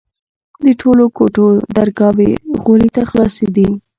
[0.65, 1.45] د ټولو کوټو
[1.75, 2.31] درگاوې
[2.63, 3.69] غولي ته خلاصېدې.